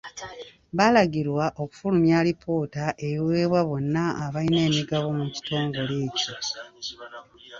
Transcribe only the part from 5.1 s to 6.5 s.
mu kitongole ekyo.